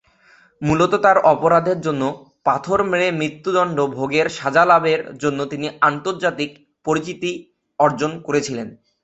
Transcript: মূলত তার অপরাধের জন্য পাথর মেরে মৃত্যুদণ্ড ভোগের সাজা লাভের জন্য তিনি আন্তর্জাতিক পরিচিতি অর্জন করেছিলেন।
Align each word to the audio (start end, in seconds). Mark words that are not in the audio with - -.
মূলত 0.61 0.93
তার 0.95 1.17
অপরাধের 1.31 1.79
জন্য 1.81 2.03
পাথর 2.45 2.79
মেরে 2.83 3.07
মৃত্যুদণ্ড 3.11 3.77
ভোগের 3.95 4.27
সাজা 4.29 4.63
লাভের 4.65 5.01
জন্য 5.17 5.39
তিনি 5.45 5.67
আন্তর্জাতিক 5.81 6.51
পরিচিতি 6.85 7.31
অর্জন 7.79 8.11
করেছিলেন। 8.27 8.67